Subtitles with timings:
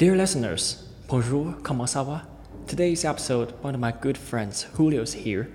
[0.00, 2.22] Dear listeners, bonjour, comment ça va?
[2.66, 5.50] Today's episode, one of my good friends, Julio's here.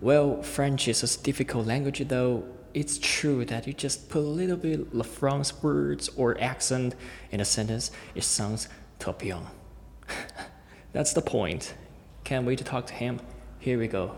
[0.00, 2.42] Well, French is a difficult language though.
[2.74, 6.96] It's true that you just put a little bit of France words or accent
[7.30, 8.68] in a sentence, it sounds
[8.98, 9.46] top young.
[10.92, 11.74] That's the point.
[12.24, 13.20] Can't wait to talk to him.
[13.60, 14.16] Here we go.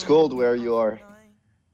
[0.00, 0.98] Looks cold where you are.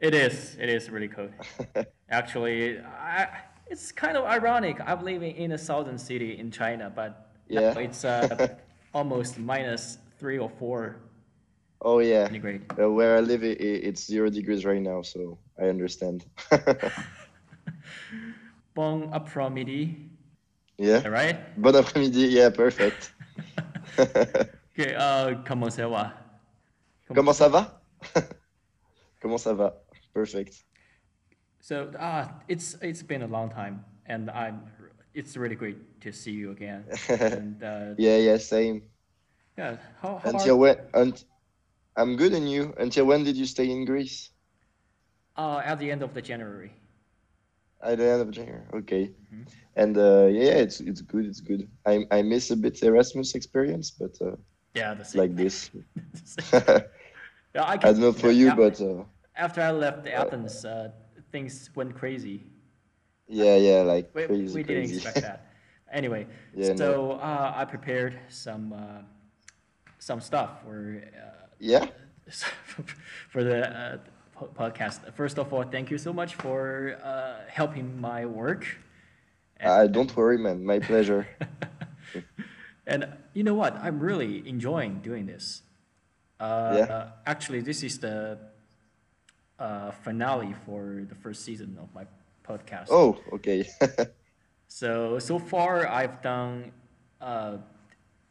[0.01, 0.57] It is.
[0.61, 1.31] It is really cold.
[2.11, 3.29] Actually, I,
[3.71, 4.79] it's kind of ironic.
[4.85, 7.79] I'm living in a southern city in China, but Yeah.
[7.79, 8.57] it's uh,
[8.93, 10.97] almost minus three or four
[11.83, 12.27] Oh yeah.
[12.81, 16.25] Uh, where I live, i i- it's zero degrees right now, so I understand.
[18.75, 19.95] Bon après-midi,
[20.79, 21.07] yeah.
[21.07, 21.37] right?
[21.57, 22.27] Bon après-midi.
[22.29, 23.13] Yeah, perfect.
[23.99, 26.13] Okay, uh, comment ça va?
[27.15, 27.76] Comment ça va?
[29.21, 29.75] Comment ça va?
[30.15, 30.65] Perfect.
[31.61, 34.63] So, ah, it's it's been a long time, and I'm.
[35.15, 36.85] It's really great to see you again.
[37.09, 38.83] and uh, Yeah, yeah, same.
[39.57, 40.77] yeah, how, how Until when?
[40.95, 41.25] Unt-
[41.97, 42.75] I'm good, and you?
[42.79, 44.31] Until when did you stay in Greece?
[45.37, 46.73] uh, at the end of the January.
[47.83, 48.65] At the end of January.
[48.75, 49.11] Okay.
[49.33, 49.47] Mhm.
[49.77, 51.27] And uh, yeah, it's it's good.
[51.27, 51.69] It's good.
[51.87, 54.37] I I miss a bit Erasmus experience, but uh,
[54.75, 55.21] Yeah, the same.
[55.21, 55.71] like this.
[57.57, 59.05] Yeah, I, I don't know for you, yeah, but uh,
[59.37, 60.91] after I left Athens, uh,
[61.33, 62.45] things went crazy.
[63.29, 64.97] yeah, yeah, like We, crazy, we didn't crazy.
[64.97, 65.47] expect that.
[65.93, 66.77] Anyway, Yeah, no.
[66.77, 69.03] so uh, I prepared some uh,
[69.99, 71.87] some stuff for uh, yeah.
[73.31, 73.99] for the uh,
[74.55, 75.13] podcast.
[75.15, 78.67] First of all, thank you so much for uh, helping my work.
[79.61, 80.65] Uh, don't worry, man.
[80.65, 81.27] My pleasure.
[82.87, 83.77] And you know what?
[83.77, 85.63] I'm really enjoying doing this.
[86.41, 86.95] Uh, Yeah.
[86.95, 88.39] uh, actually, this is the
[89.59, 92.05] uh, finale for the first season of my
[92.45, 92.89] podcast.
[92.91, 93.65] Oh, okay.
[94.69, 96.73] So so far, I've done
[97.21, 97.59] uh,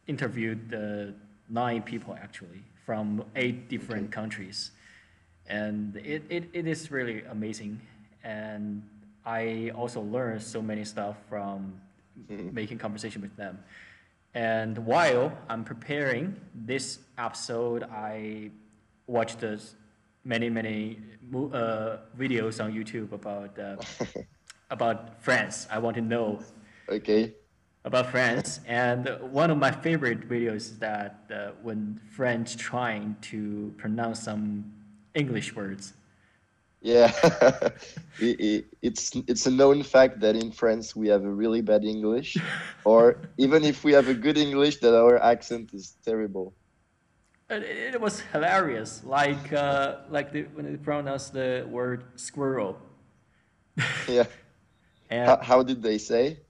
[0.06, 1.12] interviewed uh,
[1.48, 4.70] nine people actually from eight different countries,
[5.48, 7.80] and it, it, it is really amazing.
[8.22, 8.82] And
[9.24, 11.80] I also learned so many stuff from
[12.52, 13.58] making conversation with them.
[14.36, 18.50] And while I'm preparing this episode, I
[19.06, 19.42] watched
[20.24, 20.98] many many
[21.34, 23.76] uh, videos on YouTube about uh,
[24.70, 25.66] about France.
[25.70, 26.40] I want to know
[26.86, 27.32] okay.
[27.86, 28.60] about France.
[28.66, 34.70] And one of my favorite videos is that uh, when French trying to pronounce some
[35.14, 35.94] English words.
[36.86, 37.10] Yeah.
[38.22, 41.82] I- I- it's it's a known fact that in France we have a really bad
[41.84, 42.38] English,
[42.84, 46.54] or even if we have a good English, that our accent is terrible.
[47.50, 47.62] It,
[47.94, 52.78] it was hilarious, like uh, like the, when they pronounce the word squirrel.
[54.08, 54.26] Yeah.
[55.10, 56.40] And How, how did they say?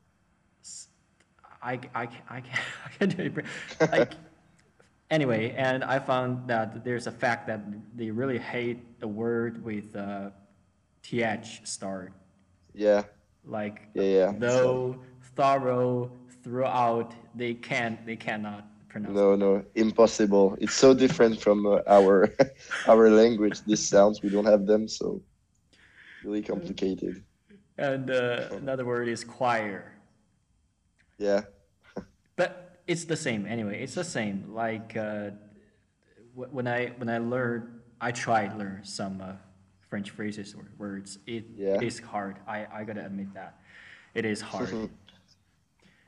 [1.63, 3.47] I, I, can't- I can't, I can't do it.
[3.93, 4.13] Like,
[5.11, 7.61] anyway, and I found that there's a fact that
[7.97, 10.31] they really hate the word with uh,
[11.03, 12.13] th start.
[12.75, 13.05] Yeah.
[13.45, 14.33] Like, Yeah, yeah.
[14.39, 14.99] though,
[15.37, 16.11] thorough,
[16.43, 19.15] throughout, they can't, they cannot pronounce.
[19.15, 20.57] No, no, impossible.
[20.61, 22.33] It's so different from uh, our
[22.89, 23.63] our language.
[23.65, 25.23] These sounds we don't have them, so
[26.25, 27.23] really complicated.
[27.79, 29.93] And uh, another word is choir.
[31.19, 31.43] Yeah.
[32.87, 33.83] It's the same anyway.
[33.83, 34.53] It's the same.
[34.55, 35.31] Like uh,
[36.35, 39.33] when I when I learn, I try to learn some uh,
[39.89, 41.19] French phrases or words.
[41.27, 41.81] It, Yeah.
[41.81, 42.37] is hard.
[42.47, 43.59] I, I gotta admit that
[44.15, 44.75] it is hard.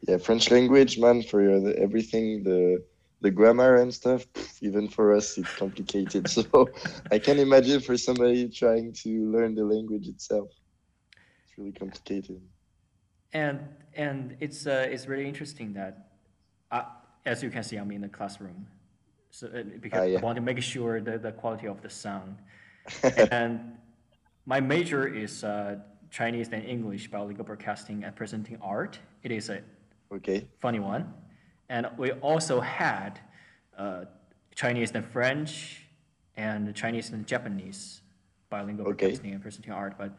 [0.06, 2.84] Yeah, French language, man, for your, the, everything, the
[3.20, 4.24] the grammar and stuff.
[4.62, 6.28] Even for us, it's complicated.
[6.36, 6.68] So
[7.10, 10.48] I can imagine for somebody trying to learn the language itself,
[11.44, 12.40] it's really complicated.
[13.32, 13.60] and
[13.94, 16.07] and it's uh, it's really interesting that,
[16.70, 16.82] uh,
[17.26, 18.66] as you can see, I'm in the classroom,
[19.30, 20.18] so uh, because Ah, yeah.
[20.18, 22.36] I want to make sure the the quality of the sound.
[23.30, 23.76] and
[24.46, 25.76] my major is uh,
[26.10, 28.98] Chinese and English bilingual broadcasting and presenting art.
[29.22, 29.60] It is a
[30.12, 30.46] Okay.
[30.58, 31.12] funny one.
[31.68, 33.20] And we also had
[33.76, 34.04] uh,
[34.54, 35.82] Chinese and French
[36.36, 38.00] and Chinese and Japanese
[38.48, 39.08] bilingual Okay.
[39.08, 40.12] broadcasting and presenting art, but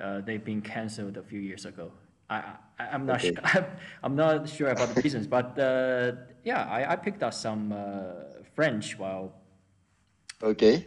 [0.00, 1.92] uh, they've been canceled a few years ago.
[2.28, 2.36] I,
[2.78, 3.34] I I'm not Okay.
[3.34, 3.66] sure.
[4.02, 6.12] I'm not sure about the reasons, but uh,
[6.44, 9.32] yeah, I, I picked up some uh, French while
[10.42, 10.86] Okay,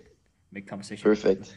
[0.51, 1.03] make conversation.
[1.03, 1.55] perfect.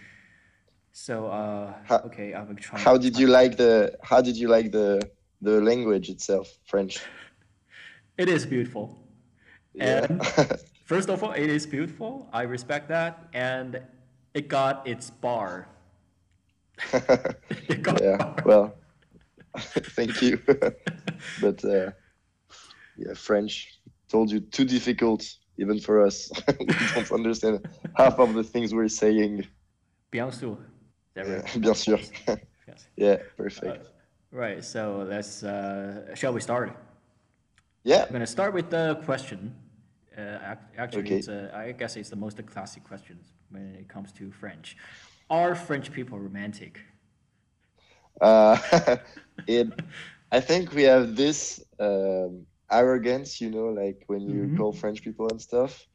[0.92, 2.78] So uh, How- okay, I will try.
[2.78, 5.00] How did you like the How did you like the
[5.40, 7.00] the language itself, French?
[8.18, 8.98] It is beautiful.
[9.74, 10.06] Yeah.
[10.06, 10.22] And
[10.84, 12.28] first of all, it is beautiful.
[12.32, 13.80] I respect that, and
[14.34, 15.68] it got its bar.
[17.68, 18.16] It got yeah.
[18.16, 18.42] bar.
[18.44, 18.74] Well,
[19.96, 20.40] thank you.
[21.40, 21.90] but uh,
[22.96, 23.78] yeah, French
[24.08, 25.24] told you too difficult
[25.58, 26.30] even for us.
[26.60, 27.66] we don't understand
[27.96, 29.46] half of the things we're saying.
[30.10, 30.56] Bien sûr.
[31.16, 32.00] Yeah, bien sûr.
[32.96, 33.90] Yeah, perfect.
[34.30, 34.64] Right.
[34.64, 35.42] So let's.
[35.42, 36.74] Uh, shall we start?
[37.84, 38.04] Yeah.
[38.06, 39.54] I'm gonna start with the question.
[40.16, 41.18] Uh, actually, Okay.
[41.18, 43.18] it's a, I guess it's the most classic question
[43.50, 44.76] when it comes to French.
[45.30, 46.80] Are French people romantic?
[48.20, 48.56] Uh,
[49.46, 49.68] it,
[50.30, 54.56] I think we have this um, arrogance, you know, like when you Mhm.
[54.56, 55.86] call French people and stuff.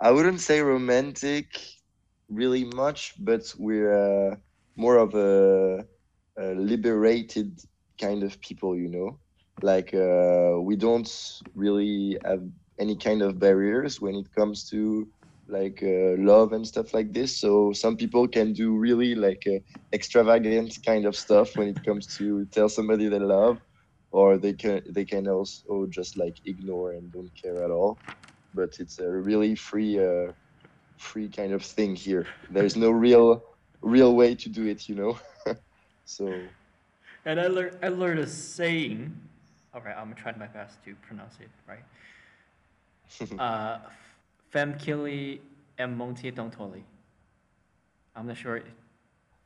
[0.00, 1.46] I wouldn't say romantic
[2.28, 3.92] really much, but we're
[4.32, 4.36] uh,
[4.76, 5.84] more of a,
[6.38, 7.58] a liberated
[8.00, 9.18] kind of people, you know.
[9.62, 11.08] Like uh, we don't
[11.54, 12.42] really have
[12.78, 15.08] any kind of barriers when it comes to
[15.50, 17.40] like uh, love and stuff like this.
[17.40, 19.58] So some people can do really like uh,
[19.92, 23.58] extravagant kind of stuff when it comes to tell somebody they love,
[24.12, 27.98] or they can they can also just like ignore and don't care at all.
[28.54, 30.32] But it's a really free uh,
[30.98, 32.26] free kind of thing here.
[32.50, 33.42] There's no real
[33.82, 35.18] real way to do it, you know.
[36.04, 36.32] so
[37.24, 39.16] And I learned I learned a saying.
[39.72, 41.84] All right, I'm trying my best to pronounce it right.
[44.50, 45.40] femme qui
[45.78, 46.84] aime monter dans ton lit.
[48.16, 48.60] I'm not sure.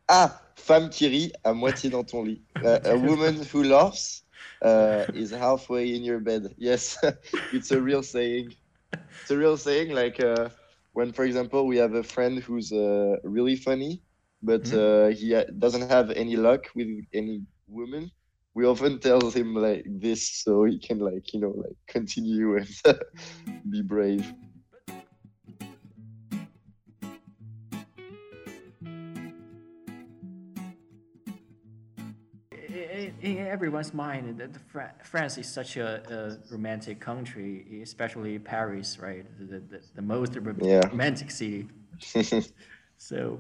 [0.08, 2.42] ah, femme qui rit à moitié dans ton lit.
[2.62, 4.24] Uh, a woman who laughs
[4.62, 6.54] uh, is halfway in your bed.
[6.58, 6.96] Yes,
[7.52, 8.50] it's a real saying.
[9.22, 9.90] It's a real saying.
[9.94, 10.50] Like uh,
[10.92, 14.02] when, for example, we have a friend who's uh, really funny,
[14.42, 18.10] but uh, he ha- doesn't have any luck with any woman.
[18.54, 22.68] We often tell him like this so he can like you know like continue and
[23.70, 24.32] be brave.
[33.24, 39.24] In, everyone's mind that Fra- France is such a, a romantic country, especially Paris, right?
[39.38, 40.86] The, the, the most rom- Yeah.
[40.88, 41.68] romantic city.
[42.96, 43.38] So,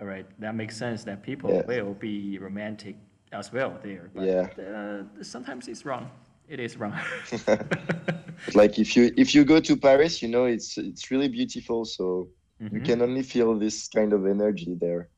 [0.00, 1.64] all right, that makes sense that people Yeah.
[1.66, 2.96] will be romantic
[3.32, 4.10] as well there.
[4.14, 4.48] But Yeah.
[4.58, 6.10] uh, sometimes it's wrong.
[6.48, 6.94] It is wrong.
[8.54, 11.84] like if you if you go to Paris, you know it's it's really beautiful.
[11.84, 12.28] So
[12.60, 12.84] you Mhm.
[12.84, 15.08] can only feel this kind of energy there.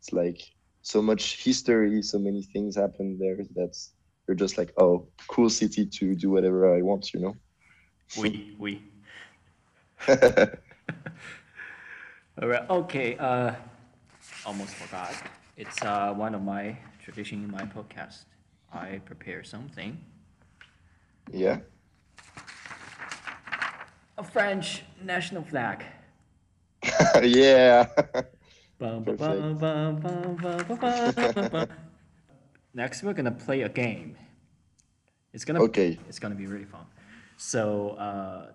[0.00, 0.40] It's like
[0.88, 3.36] so much history, so many things happen there.
[3.54, 3.92] That's
[4.26, 7.36] you're just like, oh, cool city to do whatever I want, you know.
[8.18, 8.82] we, we.
[10.08, 10.16] All
[12.48, 12.70] right.
[12.70, 13.16] Okay.
[13.18, 13.52] Uh,
[14.46, 15.14] almost forgot.
[15.58, 18.24] It's uh, one of my tradition in my podcast.
[18.72, 19.98] I prepare something.
[21.30, 21.58] yeah.
[24.16, 25.84] A French national flag.
[27.22, 27.86] yeah.
[32.74, 34.16] Next, we're gonna play a game.
[35.32, 35.98] It's gonna okay.
[36.08, 36.86] It's gonna be really fun.
[37.36, 38.52] So uh,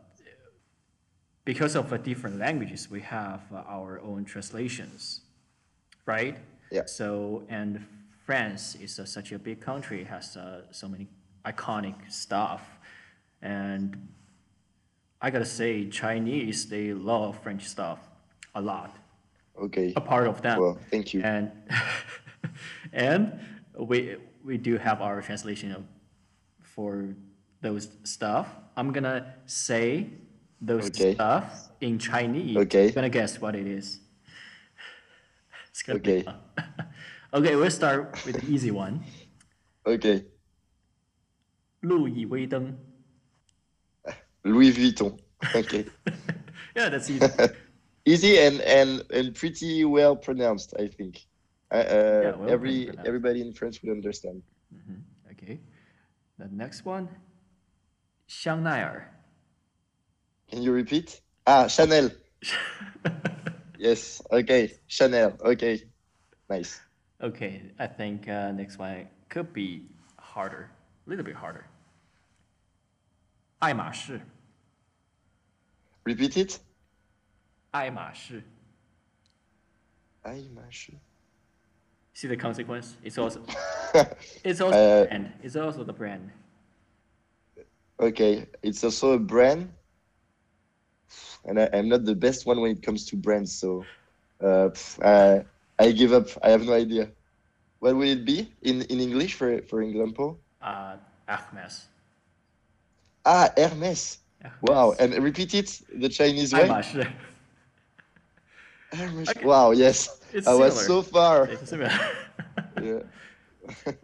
[1.43, 5.21] because of the different languages, we have uh, our own translations,
[6.05, 6.37] right?
[6.71, 6.83] Yeah.
[6.85, 7.85] So and
[8.25, 11.07] France is uh, such a big country, has uh, so many
[11.45, 12.61] iconic stuff,
[13.41, 14.07] and
[15.21, 17.99] I gotta say, Chinese they love French stuff
[18.55, 19.02] a lot
[19.60, 19.92] Okay.
[19.96, 20.60] A part of them.
[20.60, 21.22] Well, thank you.
[21.22, 21.50] And
[22.92, 23.38] and
[23.78, 25.82] we we do have our translation of
[26.62, 27.14] for
[27.60, 28.46] those stuff.
[28.76, 30.06] I'm gonna say
[30.60, 31.14] those Okay.
[31.14, 32.56] stuff in Chinese.
[32.56, 32.84] Okay.
[32.84, 34.00] You're gonna guess what it is.
[35.70, 36.22] It's gonna be Okay.
[36.22, 36.38] fun.
[37.34, 39.02] okay, we'll start with the easy one.
[39.86, 40.24] Okay.
[41.80, 42.76] 路易威登.
[44.42, 45.16] Louis Vuitton.
[45.54, 45.84] Okay.
[46.74, 47.26] Yeah, that's easy.
[48.04, 51.26] Easy and and and pretty well pronounced, I think.
[51.70, 53.06] Uh, uh, well every pronounced.
[53.06, 54.42] everybody in France would understand.
[55.30, 55.58] Okay.
[56.38, 57.08] The next one.
[58.26, 59.10] 香奈儿.
[60.50, 61.20] Can you repeat?
[61.46, 62.10] Ah, Chanel.
[63.78, 64.22] Yes.
[64.30, 64.72] Okay.
[64.86, 65.36] Chanel.
[65.40, 65.82] Okay.
[66.48, 66.80] Nice.
[67.20, 69.82] Okay, I think uh, next one could be
[70.16, 70.70] harder,
[71.06, 71.64] a little bit harder.
[73.58, 74.20] 爱马仕，
[76.04, 76.60] Repeat it.
[77.72, 78.42] 爱马仕，
[80.22, 80.92] 爱马仕.
[82.14, 82.96] See the consequence?
[83.04, 83.42] It's also
[84.42, 85.32] it's also Uh, the brand.
[85.42, 86.30] It's also the brand.
[88.00, 89.70] Okay, it's also a brand,
[91.44, 93.84] and I, I'm not the best one when it comes to brands, so
[94.40, 95.44] uh, pff, I,
[95.78, 96.28] I give up.
[96.42, 97.10] I have no idea.
[97.80, 100.40] What will it be in, in English, for for example?
[100.60, 101.86] Uh, Hermes.
[103.24, 104.18] Ah, Hermes.
[104.40, 104.62] Hermes.
[104.62, 106.62] Wow, and repeat it the Chinese way.
[106.62, 106.98] 爱马 仕。
[106.98, 107.31] Hermes.
[108.94, 109.44] Okay.
[109.44, 111.02] Wow, yes, It's I was similar.
[111.04, 111.44] so far.
[111.46, 111.92] It's similar.
[112.82, 113.02] Yeah.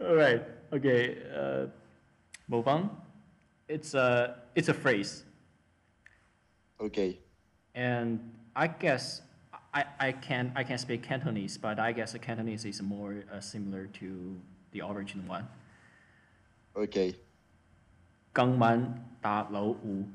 [0.01, 0.43] All right.
[0.73, 1.17] Okay.
[1.33, 1.65] Uh,
[2.47, 2.89] move on.
[3.67, 5.23] It's a it's a phrase,
[6.79, 7.17] Okay.
[7.73, 8.19] and
[8.55, 9.21] I guess
[9.73, 13.39] I, I can I can speak Cantonese, but I guess the Cantonese is more uh,
[13.41, 14.37] similar to
[14.71, 15.47] the original one.
[16.77, 17.15] Okay.
[18.35, 20.05] 江门打老虎，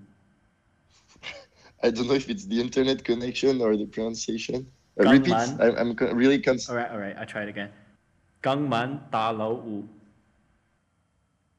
[1.85, 4.65] I don't know if it's the internet connection or the pronunciation.
[4.99, 5.33] Uh, repeat.
[5.33, 6.77] I, am really concerned.
[6.77, 7.15] All right, all right.
[7.19, 7.69] I try it again.
[8.41, 9.87] Gangman Da Lao Wu.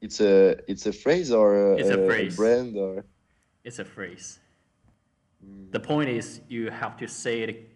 [0.01, 2.35] It's a it's a phrase or a, it's a, a phrase.
[2.35, 3.05] Brand or.
[3.63, 4.39] It's a phrase.
[5.41, 5.71] Hmm.
[5.71, 7.69] The point is, you have to say it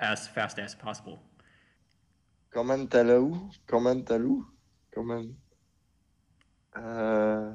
[0.00, 1.20] as fast as possible.
[2.50, 3.50] Comment allez-vous?
[3.66, 4.44] Comment allez-vous?
[4.94, 5.30] Comment?
[6.74, 7.52] Uh...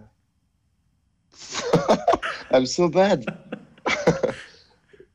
[2.51, 3.25] I'm so bad.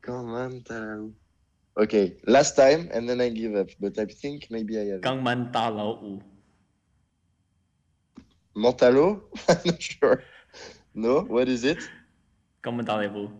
[0.07, 1.13] Gangnam Talao.
[1.79, 3.69] Okay, last time, and then I give up.
[3.81, 5.01] But I think maybe I have.
[5.01, 6.23] Gangnam Talao.
[8.57, 9.21] Mentalo?
[9.49, 10.23] I'm not sure.
[10.95, 11.83] No, what is it?
[12.63, 13.31] Comment allez-vous?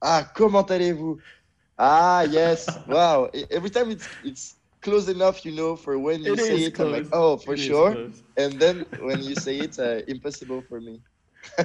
[0.00, 1.18] Ah, comment allez-vous?
[1.76, 2.66] Ah, yes.
[2.88, 3.28] wow.
[3.50, 6.80] Every time it's it's close enough, you know, for when you it say it.
[6.80, 8.08] I'm like, oh, for it sure.
[8.38, 11.02] And then when you say it, uh, impossible for me.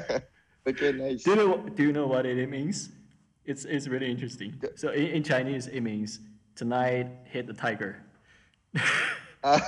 [0.67, 1.24] okay, nice.
[1.24, 2.89] Do you know, do you know what it means?
[3.44, 4.54] It's it's really interesting.
[4.76, 6.20] So in, in Chinese it means
[6.54, 7.96] tonight hit the tiger.
[9.42, 9.60] Ah,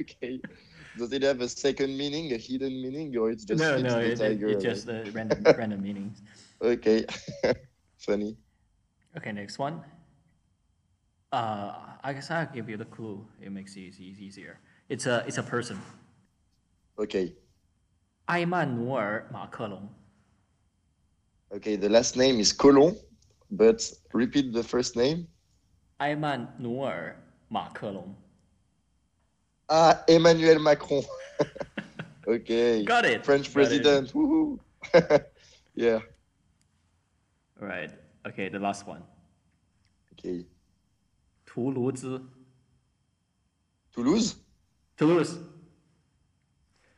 [0.00, 0.40] okay.
[0.98, 3.94] Does it have a second meaning, a hidden meaning, or it's just no, hits no,
[3.94, 4.46] the it, it, tiger?
[4.48, 6.22] it's like- just uh, random random meanings.
[6.60, 7.06] Okay.
[7.98, 8.36] Funny.
[9.16, 9.82] Okay, next one.
[11.32, 13.24] Uh, I guess I'll give you the clue.
[13.40, 14.58] It makes it easy, easier.
[14.88, 15.78] It's a it's a person.
[16.98, 17.34] Okay.
[18.26, 19.88] 埃曼努尔马克龙。
[21.50, 22.96] Okay, the last name is Colon,
[23.50, 23.82] but
[24.12, 25.26] repeat the first name.
[25.98, 27.16] 埃曼努尔
[27.48, 28.14] 马克龙。
[29.68, 31.02] Ah, Emmanuel Macron.
[32.26, 32.84] okay.
[32.84, 33.24] Got it.
[33.24, 33.52] French Got it.
[33.54, 34.12] president.
[34.12, 34.58] Woohoo.
[35.74, 36.00] yeah.
[37.60, 37.90] All right.
[38.26, 39.02] Okay, the last one.
[40.12, 40.44] Okay.
[41.46, 42.20] 图卢兹。
[43.94, 44.34] Toulouse,
[44.98, 45.38] Toulouse,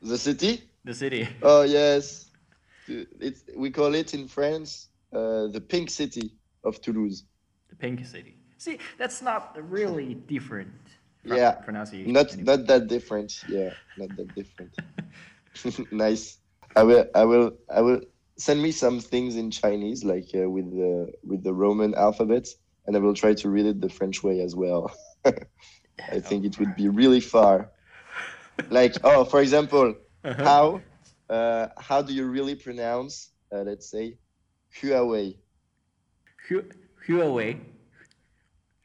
[0.01, 0.63] the city.
[0.83, 1.27] the city.
[1.43, 2.31] Oh yes.
[2.87, 6.33] It's we call it in France uh, the pink city
[6.64, 7.24] of Toulouse.
[7.68, 8.36] The pink city.
[8.58, 10.72] See, that's not really different.
[11.24, 12.12] Yeah, Pronunciation.
[12.12, 12.44] Not anyway.
[12.44, 13.32] not that different.
[13.46, 14.76] Yeah, not that different.
[15.92, 16.38] nice.
[16.76, 18.00] I will I will I will
[18.38, 22.46] send me some things in Chinese like uh, with the with the Roman alphabet
[22.86, 24.92] and I will try to read it the French way as well.
[26.10, 27.70] I think it would be really far.
[28.70, 30.42] Like oh, for example, Uh-huh.
[30.44, 30.84] how
[31.28, 34.18] uh, how do you really pronounce uh, let's say
[34.76, 35.38] Huawei?
[36.52, 36.68] Hu-
[37.08, 37.58] Huawei,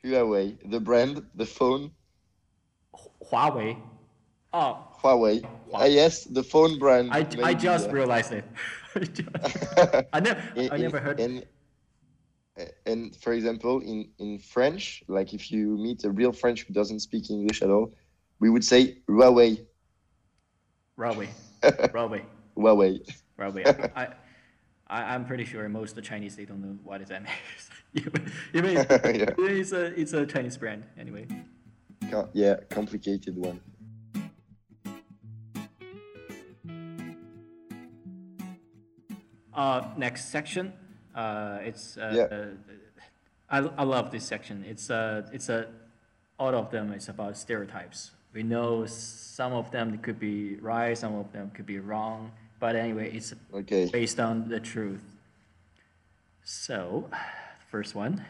[0.03, 1.91] Huawei, the brand, the phone,
[3.29, 3.77] Huawei.
[4.53, 5.43] Oh, Huawei.
[5.73, 7.09] Ah, yes, the phone brand.
[7.11, 8.45] I, I just realized it.
[8.95, 11.19] I just- I never In- I never heard.
[11.19, 11.43] And,
[12.85, 17.01] and for example, in, in French, like if you meet a real French who doesn't
[17.01, 17.93] speak English at all,
[18.39, 19.65] we would say Huawei.
[20.97, 21.27] Huawei,
[21.63, 22.23] Huawei,
[22.57, 22.99] Huawei.
[23.37, 23.91] Huawei.
[23.95, 24.07] I,
[24.89, 27.69] I I'm pretty sure most of the Chinese they don't know what is that means.
[27.93, 29.33] even even it's, Yeah.
[29.37, 31.27] it's a it's a Chinese brand anyway.
[32.33, 33.59] Yeah, complicated one.
[39.53, 40.73] Uh, next section.
[41.15, 42.37] Uh, it's uh, Yeah.
[42.37, 42.45] uh,
[43.49, 44.63] I, I love this section.
[44.67, 45.67] It's uh it's a
[46.37, 48.11] all of them is about stereotypes.
[48.33, 52.75] We know some of them could be right, some of them could be wrong, but
[52.75, 53.89] anyway, it's Okay.
[53.91, 55.03] based on the truth.
[56.43, 57.09] So,
[57.69, 58.25] first one,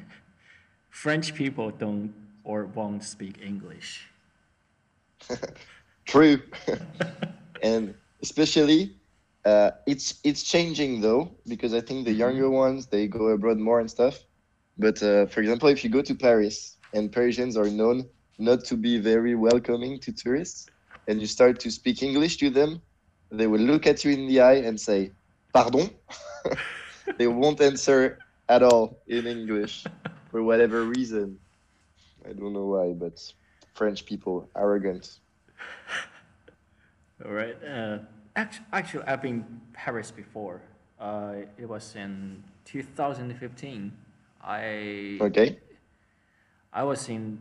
[0.90, 4.08] French people don't or won't speak English.
[6.06, 6.42] True.
[7.64, 8.96] and especially,
[9.46, 13.80] uh, it's it's changing though because I think the younger ones they go abroad more
[13.80, 14.20] and stuff.
[14.78, 18.08] But uh, for example, if you go to Paris and Parisians are known
[18.40, 20.70] not to be very welcoming to tourists,
[21.08, 22.82] and you start to speak English to them,
[23.32, 25.12] they will look at you in the eye and say,
[25.54, 25.90] "Pardon."
[27.18, 28.20] they won't answer
[28.50, 29.86] at all in English
[30.32, 31.38] for whatever reason.
[32.28, 33.20] I don't know why, but
[33.74, 35.20] French people, arrogant.
[37.26, 37.58] All right.
[37.64, 38.00] Uh,
[38.36, 40.62] actually, actually, I've been Paris before.
[41.00, 43.92] Uh, it was in 2015.
[44.44, 45.60] I Okay.
[46.74, 47.40] I was in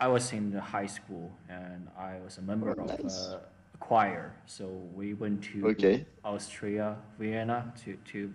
[0.00, 3.28] I was in the high school and I was a member Oh, of nice.
[3.30, 3.40] a
[3.80, 4.32] choir.
[4.46, 6.06] So we went to Okay.
[6.24, 8.32] Austria, Vienna to to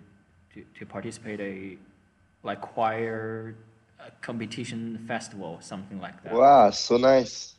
[0.54, 1.78] to, to participate a
[2.42, 3.54] like choir
[4.00, 6.32] uh, competition festival, something like that.
[6.34, 7.54] Wow, so nice.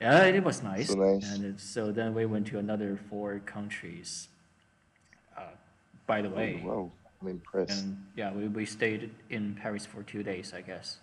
[0.00, 0.88] Yeah, it was nice.
[0.88, 1.24] So nice.
[1.34, 4.28] And so then we went to another four countries.
[5.36, 5.42] Uh,
[6.06, 7.84] by the way, Wow, I'm impressed.
[7.84, 10.98] and yeah, we, we stayed in Paris for two days, I guess.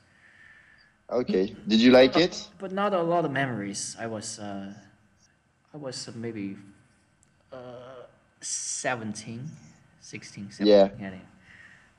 [1.12, 1.55] Okay.
[1.67, 2.48] Did you like it?
[2.57, 3.96] But not a lot of memories.
[4.00, 4.74] I was uh,
[5.74, 6.57] I was uh, maybe
[7.51, 8.05] uh,
[8.41, 9.50] 17,
[10.00, 10.67] 16, 17.
[10.67, 10.89] Yeah.
[11.00, 11.17] Yeah.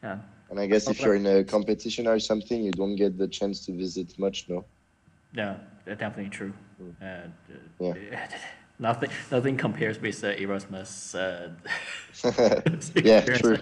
[0.02, 0.18] yeah.
[0.50, 3.64] And I guess if you're in a competition or something, you don't get the chance
[3.66, 4.64] to visit much, no?
[5.34, 6.54] Yeah, that's definitely true.
[7.00, 7.98] And, uh, Hmm.
[7.98, 8.28] Yeah.
[8.78, 11.14] nothing, nothing compares with uh, Erasmus.
[11.14, 11.50] Uh,
[12.94, 13.58] yeah, true.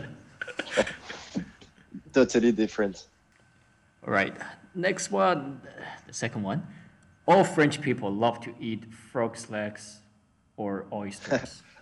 [2.12, 3.06] totally different.
[4.06, 4.36] All right,
[4.74, 5.60] next one,
[6.06, 6.62] the second one.
[7.26, 10.00] All French people love to eat frog's legs
[10.56, 11.62] or oysters.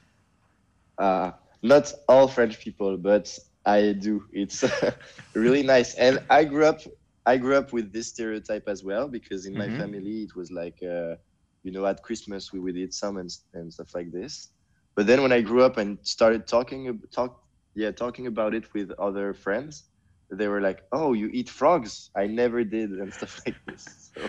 [0.98, 1.32] Uh,
[1.62, 4.24] not all French people, but I do.
[4.32, 4.64] It's
[5.34, 5.94] really nice.
[5.94, 6.80] And I grew up,
[7.26, 9.76] I grew up with this stereotype as well because in my Mhm.
[9.76, 11.16] family it was like, uh,
[11.62, 14.50] you know, at Christmas we would eat some and, and stuff like this.
[14.96, 17.40] But then when I grew up and started talking, talk,
[17.74, 19.84] yeah, talking about it with other friends,
[20.30, 22.10] they were like, "Oh, you eat frogs?
[22.16, 24.12] I never did," and stuff like this.
[24.16, 24.28] So,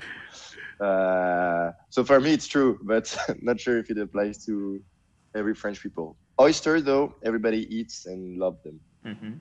[0.79, 4.81] uh, so for me it's true, but not sure if it applies to
[5.35, 6.17] every French people.
[6.39, 8.79] Oyster though, everybody eats and love them.
[9.03, 9.33] hmm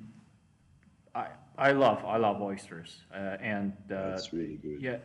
[1.15, 4.81] I I love I love oysters, uh, and uh, That's really good.
[4.83, 4.99] yeah,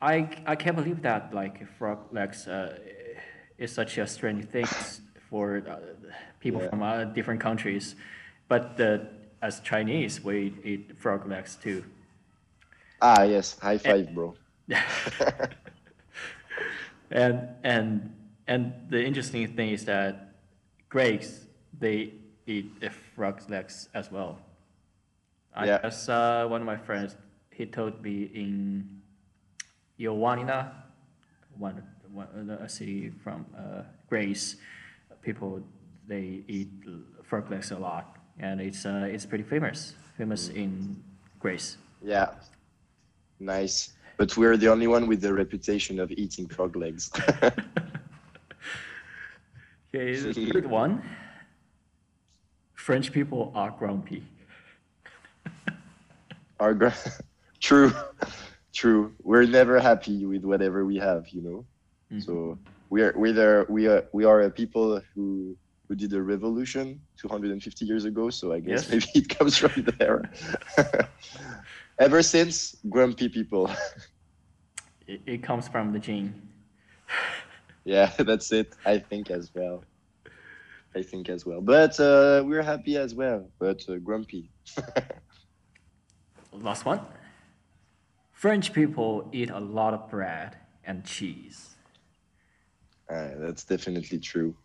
[0.00, 2.78] I I can't believe that like frog legs uh,
[3.58, 4.66] is such a strange thing
[5.30, 5.76] for uh,
[6.40, 6.68] people Yeah.
[6.70, 7.96] from uh, different countries,
[8.48, 8.80] but
[9.42, 11.84] as Chinese we eat frog legs too.
[13.00, 14.34] Ah, yes, high five, bro.
[17.10, 18.14] and and
[18.46, 20.34] and the interesting thing is that
[20.88, 21.46] Greeks
[21.78, 22.14] they
[22.46, 22.70] eat
[23.14, 24.38] frog's legs as well.
[25.54, 25.78] I Yeah.
[25.82, 27.16] guess uh, one of my friends
[27.50, 29.00] he told me in
[30.00, 30.72] Ioannina,
[31.58, 34.56] one, one a city from uh, Greece,
[35.22, 35.62] people
[36.06, 36.70] they eat
[37.22, 41.02] frog legs a lot, and it's uh, it's pretty famous famous in
[41.38, 41.76] Greece.
[42.00, 42.34] yeah,
[43.38, 43.92] nice.
[44.16, 47.10] But we're the only one with the reputation of eating frog legs.
[49.96, 51.04] Okay, third one.
[52.74, 54.24] French people are grumpy.
[56.58, 56.92] Our gra-
[57.60, 57.92] true,
[58.72, 59.12] true.
[59.22, 61.64] We're never happy with whatever we have, you know.
[62.10, 62.20] Mm-hmm.
[62.26, 62.58] So
[62.90, 67.00] we are we are we are we are a people who who did a revolution
[67.16, 68.30] 250 years ago.
[68.30, 68.90] So I guess Yes.
[68.90, 70.28] maybe it comes from there.
[71.98, 73.70] Ever since, grumpy people.
[75.06, 76.32] It, it comes from the gene.
[77.84, 78.74] yeah, that's it.
[78.86, 79.84] I think as well.
[80.96, 81.60] I think as well.
[81.60, 83.46] But uh, we're happy as well.
[83.58, 84.50] But uh, grumpy.
[86.52, 87.00] Last one.
[88.32, 91.76] French people eat a lot of bread and cheese.
[93.10, 94.56] Uh, that's definitely true.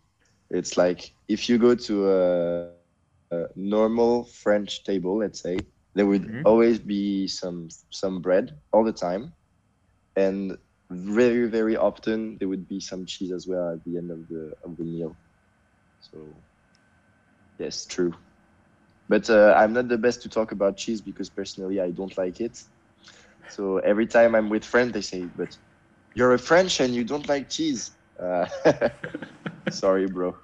[0.49, 2.69] It's like if you go to a,
[3.31, 5.57] a normal French table, let's say,
[5.95, 6.45] there would Mhm.
[6.45, 9.33] always be some some bread all the time,
[10.15, 10.57] and
[10.91, 14.53] very very often there would be some cheese as well at the end of the
[14.65, 15.17] of the meal.
[16.01, 16.43] So,
[17.59, 18.13] yes, true.
[19.09, 22.39] But uh, I'm not the best to talk about cheese because personally I don't like
[22.41, 22.57] it.
[23.47, 25.49] So every time I'm with friends, they say, "But
[26.15, 28.47] you're a French and you don't like cheese." Uh,
[29.69, 30.35] sorry, bro.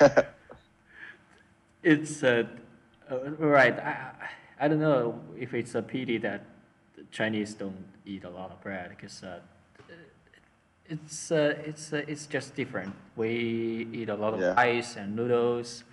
[1.82, 2.44] It's uh,
[3.10, 3.78] uh, right.
[3.78, 4.12] I,
[4.58, 6.44] I don't know if it's a pity that
[6.96, 9.40] the Chinese don't eat a lot of bread because uh,
[10.88, 12.94] it's uh, it's uh, it's just different.
[13.16, 14.54] We eat a lot of Yeah.
[14.54, 15.84] rice and noodles,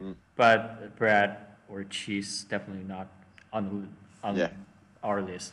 [0.00, 0.14] Mm.
[0.36, 1.36] but bread
[1.68, 3.08] or cheese definitely not
[3.52, 3.88] on
[4.22, 4.50] on Yeah.
[5.02, 5.52] our list.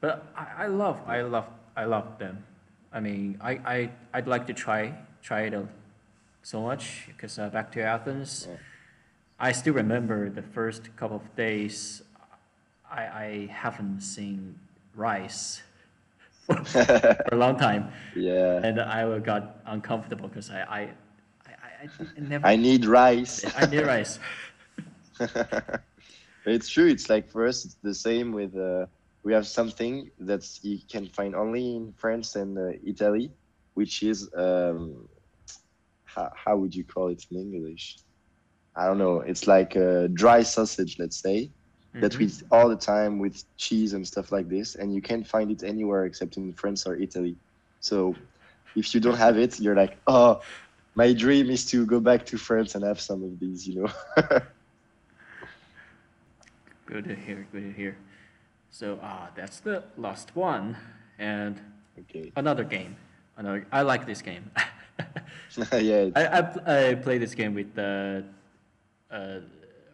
[0.00, 2.44] But I, I love I love I love them.
[2.92, 5.68] I mean I, I I'd like to try try it out
[6.42, 8.56] so much because uh, back to Athens, Yeah.
[9.40, 12.02] I still remember the first couple of days.
[12.90, 14.58] I, I haven't seen
[14.94, 15.62] rice
[16.46, 18.60] for a long time, yeah.
[18.62, 20.80] and I got uncomfortable because I I,
[21.46, 23.44] I, I, I never I need rice.
[23.56, 24.18] I need rice.
[26.44, 26.88] it's true.
[26.88, 28.86] It's like for us, it's the same with uh,
[29.22, 33.30] we have something that you can find only in France and uh, Italy,
[33.72, 35.08] which is um,
[36.04, 37.96] how, how would you call it in English?
[38.80, 39.20] I don't know.
[39.20, 41.50] It's like a dry sausage, let's say,
[41.92, 45.26] that we eat all the time with cheese and stuff like this, and you can't
[45.26, 47.36] find it anywhere except in France or Italy.
[47.80, 48.14] So
[48.74, 50.40] if you don't have it, you're like, oh,
[50.94, 53.90] my dream is to go back to France and have some of these, you know.
[56.86, 57.46] Good to hear.
[57.52, 57.98] Good to hear.
[58.70, 60.74] So ah, that's the last one,
[61.18, 61.60] and
[61.98, 62.32] okay.
[62.34, 62.96] another game.
[63.36, 63.66] Another.
[63.70, 64.50] I like this game.
[65.72, 66.08] yeah.
[66.16, 68.22] I, I I play this game with uh,
[69.10, 69.40] uh,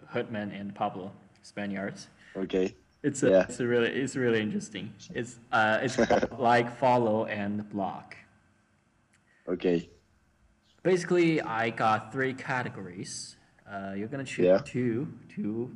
[0.09, 2.09] Herman and Pablo Spaniards.
[2.37, 2.75] Okay.
[3.03, 3.43] It's a, Yeah.
[3.49, 4.93] it's a really it's really interesting.
[5.15, 5.99] It's uh it's
[6.39, 8.17] like follow and block.
[9.49, 9.89] Okay.
[10.83, 13.37] Basically, I got three categories.
[13.71, 14.59] Uh, you're gonna choose Yeah.
[14.65, 15.71] two two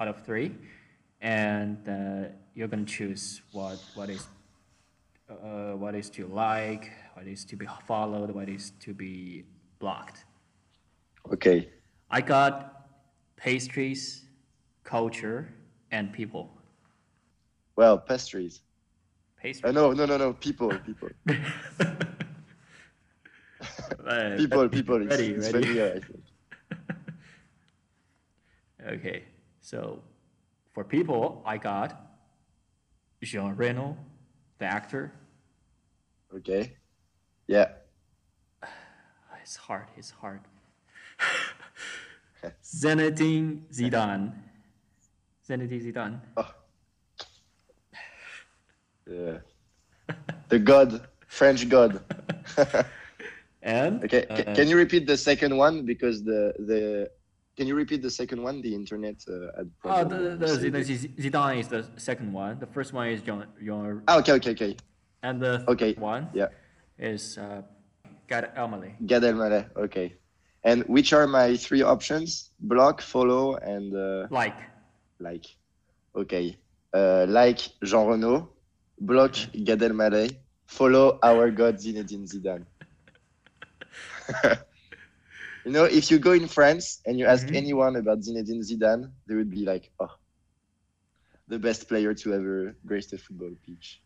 [0.00, 0.54] out of three,
[1.20, 4.26] and uh, you're gonna choose what what is
[5.30, 9.44] uh, what is to like, what is to be followed, what is to be
[9.78, 10.24] blocked.
[11.32, 11.68] Okay.
[12.10, 12.88] I got
[13.36, 14.24] pastries,
[14.84, 15.52] culture,
[15.90, 16.50] and people.
[17.76, 18.62] Well, pastries.
[19.42, 19.68] Pastries.
[19.68, 20.32] Uh, no, no, no, no.
[20.32, 21.08] People, people,
[24.06, 24.98] Uh, people, people.
[25.00, 25.66] Ready, it's ready.
[25.66, 26.24] familiar, I think.
[28.88, 29.24] Okay,
[29.60, 30.00] so
[30.72, 32.06] for people, I got
[33.20, 33.96] Jean Reno,
[34.58, 35.12] the actor.
[36.36, 36.76] Okay.
[37.48, 37.66] Yeah.
[39.42, 39.86] It's hard.
[39.96, 40.40] It's hard.
[42.62, 44.32] Zinedine Zidane.
[45.48, 46.20] Zinedine Zidane.
[46.36, 46.50] Oh.
[49.10, 49.38] Yeah.
[50.48, 52.02] The god, French god.
[53.62, 54.24] And okay.
[54.30, 57.10] uh, can you repeat the second one because the the
[57.56, 58.62] can you repeat the second one?
[58.62, 60.80] The internet uh, had Oh, problem the, the
[61.18, 62.60] Zidane, is the second one.
[62.60, 64.76] The first one is Jean, Jean Ah, okay, okay, okay.
[65.24, 66.48] and the third Okay, one yeah.
[66.98, 67.62] is uh,
[68.28, 68.92] Gad Elmaleh.
[69.04, 69.64] Gad Elmaleh.
[69.76, 70.14] Okay.
[70.66, 72.52] And which are my three options?
[72.60, 74.58] Block, follow, and uh, Like,
[75.20, 75.46] like.
[76.16, 76.56] Okay.
[76.94, 78.50] Uh, like Jean Reno,
[79.00, 80.30] block Gad Elmaleh,
[80.66, 82.66] follow our god Zinedine Zidane.
[85.64, 87.56] you know, if you go in France and you ask Mhm.
[87.56, 90.10] anyone about Zinedine Zidane, they would be like, "Oh,
[91.48, 94.02] the best player to ever grace the football pitch."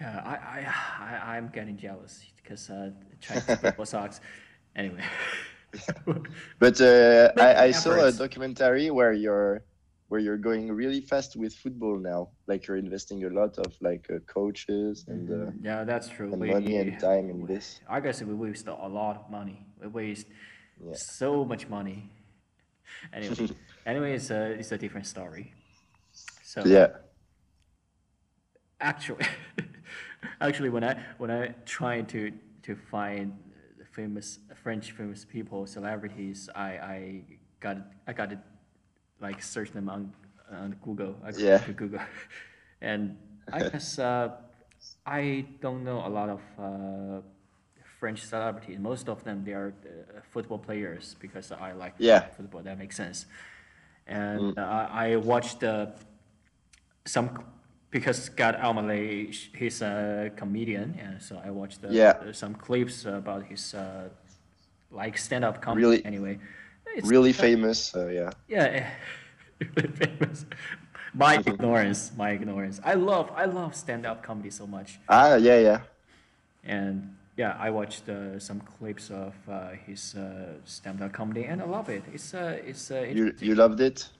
[0.00, 0.60] yeah, I, I,
[1.06, 4.20] I, I'm getting jealous because uh, Chinese football sucks.
[4.76, 5.02] Anyway.
[6.58, 9.62] But uh, I, I saw a documentary where you're
[10.08, 12.28] where you're going really fast with football now.
[12.46, 16.30] Like you're investing a lot of like uh, coaches and, uh, yeah, that's true.
[16.30, 17.80] and We- money and time in this.
[17.88, 19.64] I guess we waste a lot of money.
[19.80, 20.26] We waste
[20.80, 20.94] Yeah.
[20.94, 22.10] so much money.
[23.12, 23.48] Anyway,
[23.86, 25.52] anyway, it's a it's a different story.
[26.44, 26.88] So Yeah.
[28.80, 29.24] actually,
[30.40, 32.32] actually, when I when I try to
[32.62, 33.32] to find
[33.94, 37.22] famous French famous people, celebrities, I I
[37.60, 38.38] got I got to
[39.20, 40.12] like search them on
[40.50, 41.16] on Google.
[41.24, 41.58] I Yeah.
[41.58, 42.00] to Google,
[42.80, 43.16] and
[43.52, 44.30] I guess uh,
[45.06, 47.20] I don't know a lot of uh,
[48.00, 48.78] French celebrities.
[48.78, 52.26] Most of them they are uh, football players because I like Yeah.
[52.36, 52.62] football.
[52.62, 53.26] That makes sense.
[54.06, 55.86] And uh, I I watched uh,
[57.06, 57.30] some
[57.94, 62.32] because Gad Elmaleh, he's a comedian, and so I watched uh, Yeah.
[62.32, 64.08] some clips about his uh,
[64.90, 65.86] like stand-up comedy.
[65.86, 66.38] Really- anyway,
[66.96, 67.94] it's, Really famous.
[67.94, 68.30] Uh, yeah.
[68.48, 68.90] yeah,
[69.76, 70.44] really famous.
[71.14, 72.80] My ignorance, my ignorance.
[72.84, 75.80] I love I love stand-up comedy so much, Ah, yeah, yeah.
[76.64, 81.66] and yeah, I watched uh, some clips of uh, his uh, stand-up comedy, and I
[81.66, 82.02] love it.
[82.12, 84.10] It's uh, it's uh, You you loved it.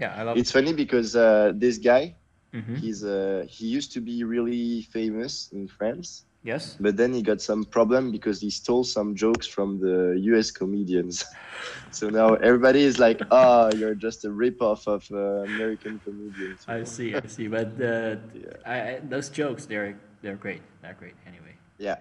[0.00, 0.36] yeah, I love.
[0.36, 0.40] It.
[0.40, 2.14] It's funny because uh, this guy,
[2.54, 2.78] Mhm.
[2.78, 6.76] he's uh, he used to be really famous in France, Yes.
[6.80, 10.50] but then he got some problem because he stole some jokes from the U.S.
[10.50, 11.24] comedians.
[11.90, 16.84] so now everybody is like, "Ah, you're just a ripoff of uh, American comedians." I
[16.84, 18.56] see, I see, but uh, Yeah.
[18.66, 21.54] I, I, those jokes they're they're great, they're great anyway.
[21.78, 21.96] Yeah.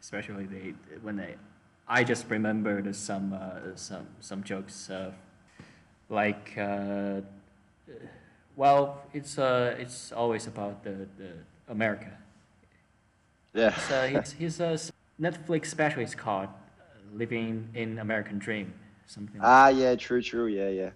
[0.00, 1.34] Especially they when they,
[1.88, 5.12] I just remembered some uh, some some jokes uh,
[6.08, 7.20] like uh,
[8.58, 11.30] well it's uh it's always about the, the
[11.68, 12.10] America.
[13.54, 13.68] Yeah.
[13.76, 16.82] It's, uh, he's he's a s- Netflix special is called uh,
[17.16, 18.72] Living in American Dream
[19.06, 19.40] something.
[19.40, 19.94] like Ah, yeah.
[19.96, 20.22] True.
[20.22, 20.46] True.
[20.46, 20.68] Yeah.
[20.68, 20.90] Yeah.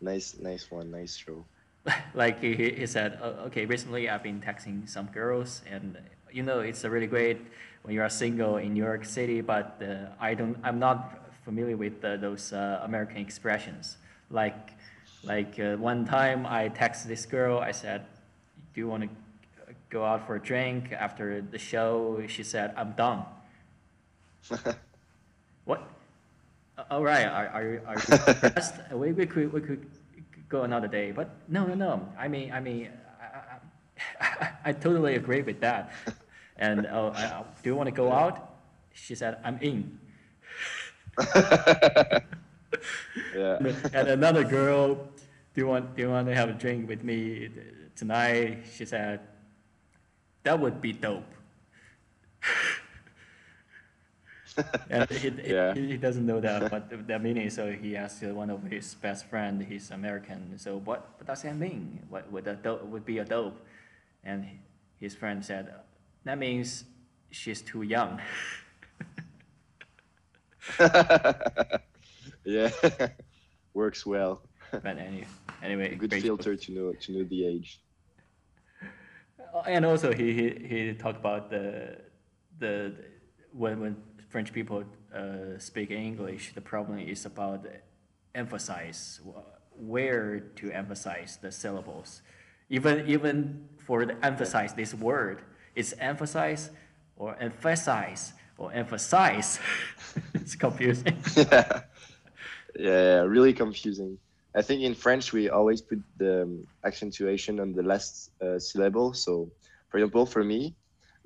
[0.00, 0.36] Nice.
[0.40, 0.90] Nice one.
[0.90, 1.44] Nice show.
[2.14, 5.96] like he, he said, "Oh, okay, recently I've been texting some girls, and
[6.30, 7.38] you know it's uh, really great
[7.82, 10.98] when you are single in New York City, but uh, I don't, I'm not
[11.44, 13.96] familiar with uh, those uh, American expressions.
[14.30, 14.72] Like,
[15.24, 18.06] like uh, one time I texted this girl, I said,
[18.74, 19.08] do you want to
[19.90, 22.22] go out for a drink after the show?
[22.28, 23.24] She said, I'm done.
[25.64, 25.82] What?
[26.78, 28.74] Uh, All right, are, are you, are you impressed?
[28.92, 29.86] we, we could, we could
[30.48, 32.08] go another day, but no, no, no.
[32.18, 32.88] I mean, I mean,
[33.20, 35.92] I, I, I totally agree with that.
[36.56, 38.54] And, oh, I, I- do you want to go out?
[38.94, 39.98] She said, I'm in.
[43.34, 43.58] Yeah.
[43.92, 47.48] and another girl, do you want do you want to have a drink with me
[47.96, 48.64] tonight?
[48.74, 49.20] She said,
[50.42, 51.24] that would be dope.
[54.90, 55.74] and he, Yeah.
[55.74, 59.26] he, he doesn't know that what that meaning, so he asked one of his best
[59.26, 59.62] friend.
[59.62, 62.00] He's American, so what, what does that mean?
[62.08, 63.58] What would a dope would be a dope?
[64.24, 64.46] And
[65.00, 65.72] his friend said,
[66.24, 66.84] that means
[67.30, 68.20] she's too young.
[72.48, 72.70] yeah.
[73.74, 74.42] Works well.
[74.70, 75.26] but anyway,
[75.62, 77.80] anyway, Good great filter to know to know the age.
[79.54, 81.98] Uh, And also, he, he, he talked about the,
[82.58, 82.94] the,
[83.52, 83.96] when, when
[84.28, 84.84] French people
[85.14, 87.66] uh, speak English, the problem is about
[88.34, 89.20] emphasize,
[89.76, 92.22] where to emphasize the syllables.
[92.70, 95.42] Even, even for the emphasize this word,
[95.74, 96.70] it's emphasize
[97.16, 99.58] or emphasize or emphasize.
[100.34, 101.16] it's confusing.
[101.36, 101.82] yeah.
[102.78, 104.18] Yeah, really confusing.
[104.56, 109.14] I think in French we always put the um, accentuation on the last uh, syllable.
[109.14, 109.50] So,
[109.90, 110.76] for example, for me,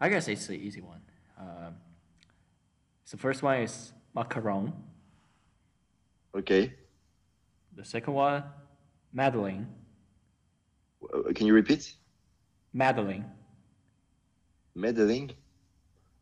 [0.00, 1.00] I guess it's the easy one.
[1.38, 1.74] Um,
[3.04, 4.72] so first one is macaron.
[6.36, 6.72] Okay.
[7.74, 8.44] The second one,
[9.12, 9.66] Madeleine.
[11.02, 11.94] Uh, Can you repeat?
[12.72, 13.24] Madeleine.
[14.74, 15.32] Meddling.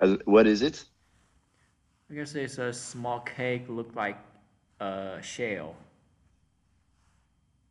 [0.00, 0.85] Uh, what is it?
[2.11, 4.18] I guess it's a small cake, look like
[4.80, 5.74] a shell.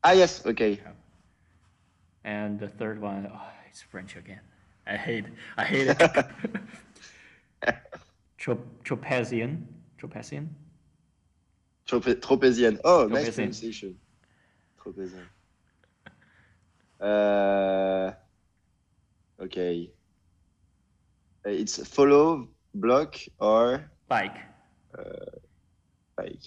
[0.04, 0.46] Ah, yes.
[0.46, 0.80] Okay.
[2.24, 4.42] And the third one, oh, it's French again.
[4.88, 5.26] I hate,
[5.58, 5.98] I hate it.
[8.38, 9.66] Trop, Tropezian.
[9.98, 10.48] Tropezian?
[11.88, 12.80] Trope- Tropézienne.
[12.84, 13.34] Oh, nice Tropézienne.
[13.36, 13.96] pronunciation.
[14.78, 15.30] Tropézienne.
[17.00, 18.12] Uh,
[19.40, 19.92] okay.
[21.46, 24.38] Uh, It's follow, block, or Like.
[26.18, 26.44] like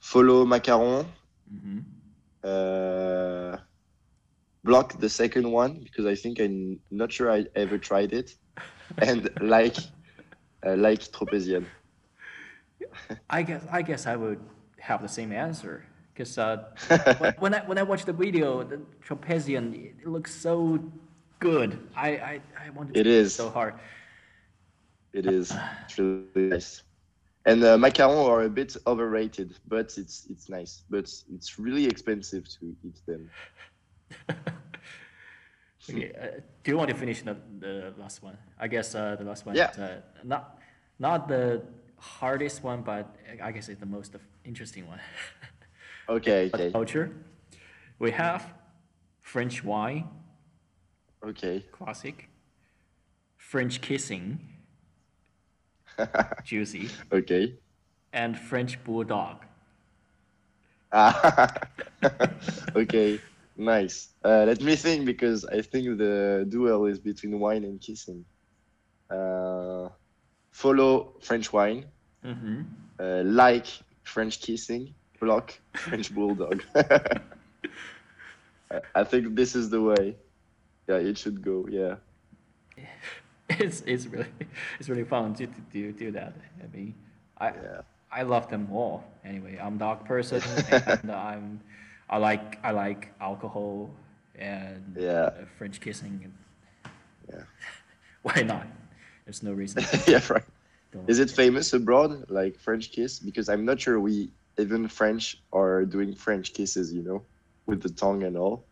[0.00, 1.06] follow macaron.
[1.48, 1.80] hmm
[2.44, 3.56] Uh,
[4.64, 8.30] block the second one because I think I'm not sure I ever tried it,
[8.98, 9.76] and like
[10.66, 11.66] uh, like Tropézienne.
[13.30, 14.40] I guess I guess I would
[14.78, 16.56] have the same answer because uh,
[17.18, 20.78] when, when I when I watch the video, the trapezium it looks so
[21.38, 21.78] good.
[21.96, 23.34] I I, I want to It try is.
[23.34, 23.74] so hard.
[25.12, 25.52] It is.
[25.84, 26.82] It's really nice.
[27.46, 30.84] And uh, macarons are a bit overrated, but it's it's nice.
[30.90, 33.30] But it's really expensive to eat them.
[35.90, 38.38] Okay, uh, do you want to finish the, the last one?
[38.58, 39.54] I guess uh, the last one.
[39.54, 39.70] Yeah.
[39.70, 40.58] Is, uh, not
[40.98, 41.62] not the
[41.98, 45.00] hardest one, but I guess it's the most interesting one.
[46.08, 47.10] Okay, okay, Culture.
[47.98, 48.52] We have
[49.22, 50.04] French wine,
[51.24, 51.64] okay.
[51.72, 52.28] classic.
[53.36, 54.38] French kissing,
[56.44, 57.54] juicy, okay.
[58.12, 59.44] and French bulldog.
[62.76, 63.18] Okay,
[63.56, 64.08] nice.
[64.24, 68.24] Uh, let me think because I think the duel is between wine and kissing.
[69.10, 69.88] Uh,
[70.52, 71.86] follow French wine,
[72.24, 72.62] Mm-hmm.
[72.98, 73.66] uh, like
[74.02, 76.62] French kissing, block French bulldog.
[78.94, 80.16] I think this is the way.
[80.88, 81.66] Yeah, it should go.
[81.70, 81.96] Yeah.
[83.50, 84.32] It's it's really
[84.80, 86.32] it's really fun to, to do do that.
[86.62, 86.94] I mean,
[87.38, 87.80] I Yeah.
[88.10, 89.04] I love them all.
[89.24, 90.40] Anyway, I'm dog person,
[90.86, 91.60] and I'm
[92.08, 93.90] I like I like alcohol
[94.38, 95.30] and Yeah.
[95.58, 96.32] French kissing.
[97.28, 97.42] Yeah.
[98.22, 98.66] Why not?
[99.26, 99.84] There's no reason.
[100.06, 100.44] yeah, right.
[100.92, 103.18] Don't Is it famous abroad, like French kiss?
[103.18, 107.22] Because I'm not sure we even French are doing French kisses, you know,
[107.66, 108.64] with the tongue and all.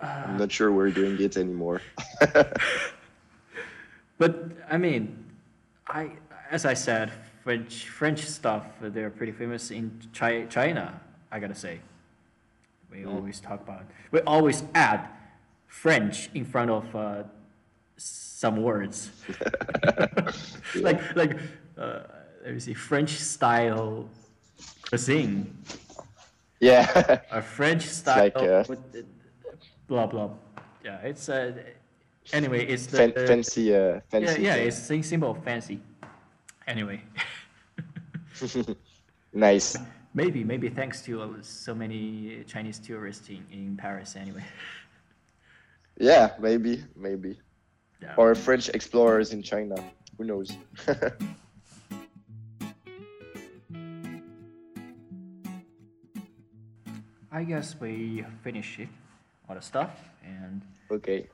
[0.26, 1.80] I'm not sure we're doing it anymore.
[4.18, 5.24] But I mean,
[5.88, 6.10] I
[6.50, 7.10] as I said,
[7.42, 11.00] French French stuff they're pretty famous in Chi- China.
[11.32, 11.80] I gotta say.
[12.90, 13.14] We Mm.
[13.14, 15.08] always talk about, we always add
[15.68, 17.22] French in front of uh,
[17.96, 19.10] some words.
[20.74, 21.38] Like, like,
[21.78, 22.00] uh,
[22.44, 24.08] let me see, French style
[24.88, 25.56] cuisine,
[26.60, 27.20] Yeah.
[27.30, 28.64] a French style, like, uh,
[29.90, 30.30] blah, blah.
[30.84, 31.52] Yeah, it's, uh,
[32.32, 32.96] anyway, it's the.
[32.96, 34.42] Fan- fancy, uh, fancy.
[34.42, 34.68] Yeah, yeah, thing.
[34.68, 35.80] it's sym- symbol of fancy.
[36.66, 37.02] Anyway,
[39.32, 39.76] nice.
[40.14, 44.44] maybe, maybe thanks to uh, so many Chinese tourists in, in Paris anyway.
[46.02, 47.38] Yeah, maybe, maybe.
[48.00, 48.14] Yeah.
[48.16, 49.74] Or French explorers in China.
[50.16, 50.50] Who knows?
[57.30, 58.88] I guess we finish it,
[59.50, 59.90] all the stuff,
[60.24, 61.26] and okay.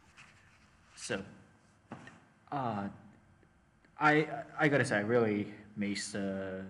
[0.95, 1.21] so,
[2.51, 2.89] uh,
[4.01, 4.27] I
[4.59, 6.65] I gotta say I really miss the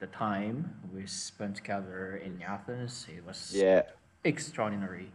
[0.00, 3.06] the time we spent together in Athens.
[3.08, 3.82] It was Yeah.
[4.24, 5.10] extraordinary,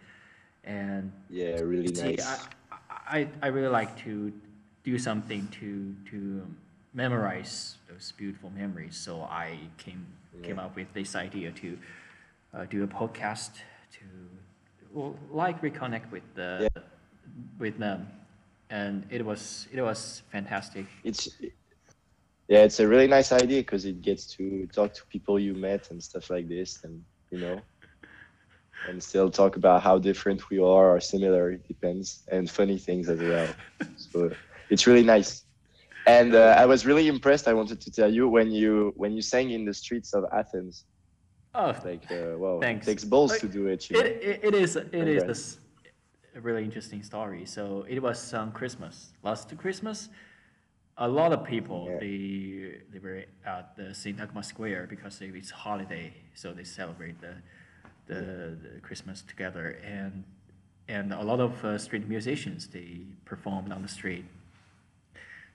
[0.63, 2.25] and Yeah, really See, nice.
[2.71, 4.33] I, I, I really like to
[4.83, 6.47] do something to to
[6.93, 8.97] memorize those beautiful memories.
[8.97, 10.07] So I came
[10.41, 11.77] came up with this idea to
[12.53, 13.51] uh, do a podcast
[15.31, 16.81] like reconnect with the Yeah.
[17.59, 18.07] with them,
[18.69, 20.85] and it was it was fantastic.
[21.03, 21.29] It's
[22.47, 25.91] yeah, it's a really nice idea because it gets to talk to people you met
[25.91, 27.61] and stuff like this, and you know,
[28.87, 31.51] and still talk about how different we are or similar.
[31.51, 33.53] It depends, and funny things as well.
[33.95, 34.31] so
[34.69, 35.45] it's really nice.
[36.07, 37.47] And uh, I was really impressed.
[37.47, 40.85] I wanted to tell you when you when you sang in the streets of Athens.
[41.59, 42.87] Oh, Like, uh, well, Thanks.
[42.87, 43.89] it takes balls Like, to do it.
[43.89, 44.29] You It, know?
[44.31, 45.27] it, it is it is Congrats.
[45.27, 45.57] this
[46.35, 47.45] a really interesting story.
[47.45, 50.09] So it was on Christmas, last Christmas.
[50.97, 51.99] A lot of people Yeah.
[51.99, 57.33] they they were at the Syntagma Square because it was holiday, so they celebrate the
[58.07, 58.21] the,
[58.65, 60.23] the Christmas together, and
[60.87, 62.91] and a lot of uh, street musicians they
[63.25, 64.25] performed on the street.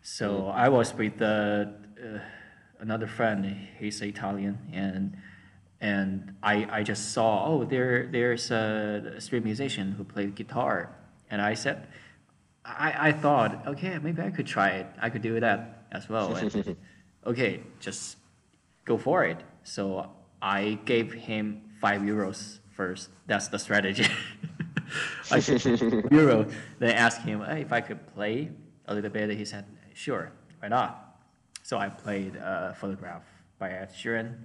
[0.02, 2.18] So I was with uh, uh,
[2.80, 3.44] another friend.
[3.80, 5.16] He's Italian, and
[5.80, 10.94] and I, I just saw oh there there's a street musician who played guitar,
[11.30, 11.86] and I said,
[12.64, 14.86] I, I thought okay maybe I could try it.
[15.00, 16.34] I could do that as well.
[16.34, 16.76] And,
[17.26, 18.16] okay, just
[18.84, 19.40] go for it.
[19.62, 20.10] So
[20.40, 23.10] I gave him five euros first.
[23.26, 24.06] That's the strategy.
[25.30, 25.38] I
[26.10, 26.46] euro.
[26.78, 28.50] Then asked him hey, if I could play
[28.86, 29.30] a little bit.
[29.30, 31.18] He said, sure, why not?
[31.62, 33.24] So I played uh, Photograph
[33.58, 34.36] by Ed Sheeran.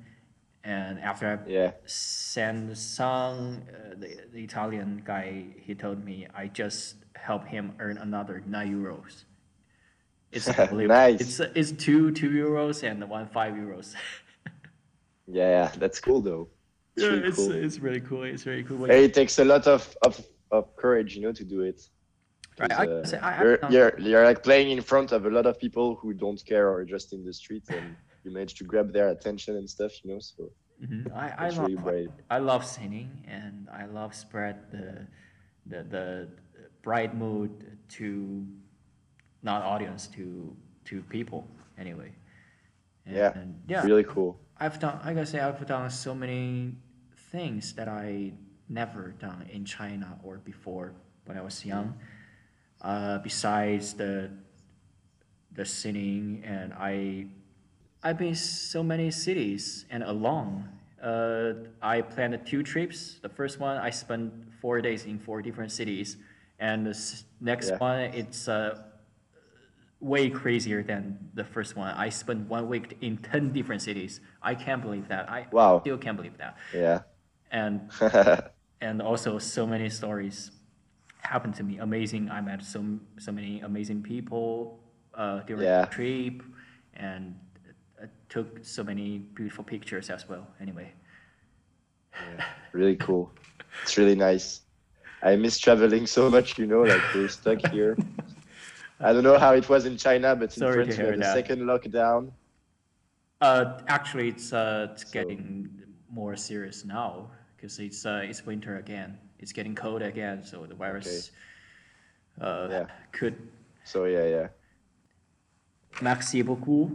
[0.63, 1.71] And after I Yeah.
[1.85, 7.73] sang the song, uh, the, the Italian guy, he told me I just helped him
[7.79, 9.23] earn another nine euros.
[10.31, 10.47] It's.
[10.71, 11.21] Nice.
[11.21, 13.95] It's, it's two two euros and one five euros.
[15.31, 16.49] Yeah, yeah, that's cool though.
[16.95, 17.51] It's yeah, really it's, cool.
[17.51, 18.23] it's really cool.
[18.23, 18.85] It's really cool.
[18.85, 20.19] Hey, it takes a lot of, of,
[20.49, 21.79] of courage, you know, to do it.
[22.59, 25.29] Right, I uh, say I- I you're, you're, you're like playing in front of a
[25.29, 28.63] lot of people who don't care or just in the street, and you manage to
[28.63, 30.19] grab their attention and stuff, you know.
[30.19, 30.51] So
[30.81, 31.11] Mhm.
[31.13, 32.09] I, I That's love brave.
[32.29, 35.07] I love singing and I love spread the
[35.65, 36.29] the, the
[36.81, 38.45] bright mood to
[39.43, 40.55] not audience to
[40.85, 42.11] to people anyway.
[43.05, 44.39] Yeah, And yeah, really cool.
[44.57, 44.99] I've done.
[45.03, 46.75] I gotta say, I've done so many
[47.31, 48.33] things that I
[48.69, 50.93] never done in China or before
[51.25, 51.95] when I was young.
[52.81, 54.31] Uh, besides the
[55.51, 57.25] the singing, and I,
[58.03, 60.69] I've been so many cities and alone.
[61.03, 63.19] Uh, I planned two trips.
[63.21, 64.31] The first one, I spent
[64.61, 66.17] four days in four different cities,
[66.59, 66.97] and the
[67.41, 67.77] next Yeah.
[67.77, 68.79] one, it's uh,
[69.99, 71.93] way crazier than the first one.
[71.95, 74.21] I spent one week in 10 different cities.
[74.41, 75.29] I can't believe that.
[75.29, 75.81] I Wow.
[75.81, 76.57] still can't believe that.
[76.73, 77.01] Yeah.
[77.51, 77.91] And
[78.81, 80.51] and also so many stories
[81.21, 81.79] happened to me.
[81.79, 82.29] Amazing.
[82.31, 82.83] I met so
[83.17, 84.79] so many amazing people
[85.13, 85.81] uh, during Yeah.
[85.81, 86.43] the trip,
[86.93, 87.35] and
[88.29, 90.47] took so many beautiful pictures as well.
[90.61, 90.91] Anyway,
[92.73, 93.31] really cool.
[93.83, 94.61] It's really nice.
[95.21, 97.97] I miss traveling so much, you know, like we're stuck here.
[99.01, 101.33] I don't know how it was in China, but in Sorry France we had the
[101.33, 102.31] second lockdown.
[103.41, 105.69] uh, actually, it's uh, it's So- getting
[106.11, 109.17] more serious now because it's uh, it's winter again.
[109.39, 111.31] It's getting cold again, so the virus
[112.41, 112.85] uh, Yeah.
[113.11, 113.35] could
[113.85, 114.47] So yeah, yeah.
[116.01, 116.91] Merci beaucoup.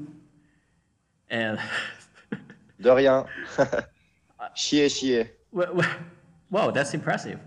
[1.35, 1.59] And
[2.80, 3.24] De rien.
[4.55, 5.30] chier, chier.
[5.51, 7.41] Whoa, that's impressive.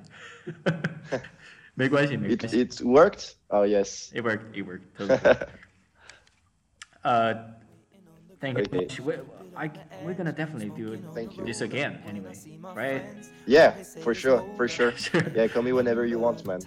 [1.77, 3.35] it, it, worked?
[3.49, 4.11] Oh, yes.
[4.13, 4.55] It worked.
[4.55, 4.97] It worked.
[4.97, 5.19] Totally.
[7.05, 7.33] uh,
[8.41, 8.87] thank okay.
[8.89, 9.03] you.
[9.03, 9.21] We're,
[9.55, 9.71] I,
[10.03, 11.65] we're gonna definitely do thank this you.
[11.65, 12.33] again anyway,
[12.75, 13.03] right?
[13.45, 13.71] Yeah,
[14.03, 14.43] for sure.
[14.57, 14.93] For sure.
[15.33, 16.59] yeah, call me whenever you want, man.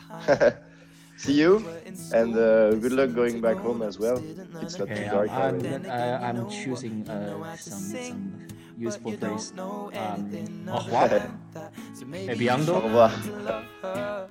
[1.21, 1.61] See you,
[2.15, 4.17] and uh, good luck going back home as well.
[4.63, 5.89] It's not Okay, too dark I'm, already.
[5.89, 8.49] uh, I'm choosing uh, some some
[8.79, 9.53] useful phrase.
[9.59, 11.13] Um, au revoir.
[11.13, 13.13] Et Au revoir.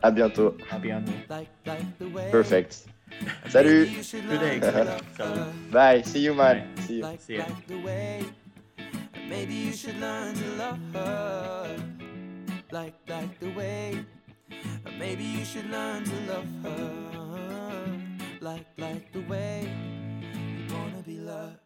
[0.01, 0.57] À bientôt.
[0.71, 1.13] À bientôt.
[2.31, 2.85] Perfect.
[3.49, 3.85] Salut.
[4.11, 4.59] Good day.
[5.71, 6.01] Bye.
[6.01, 6.73] See you, man.
[6.75, 6.81] Bye.
[6.87, 7.05] See you.
[7.19, 7.45] See ya.
[9.29, 11.69] Maybe you should learn to love her.
[12.71, 14.05] Like, like the way.
[14.97, 16.99] Maybe you should learn to love her
[18.41, 19.69] like like the way
[20.21, 21.58] you wanna be loved.